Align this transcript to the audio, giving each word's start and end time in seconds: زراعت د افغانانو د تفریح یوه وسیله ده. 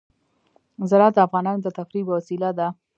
زراعت 0.89 1.13
د 1.15 1.19
افغانانو 1.27 1.63
د 1.63 1.67
تفریح 1.77 2.01
یوه 2.05 2.13
وسیله 2.17 2.49
ده. 2.59 2.67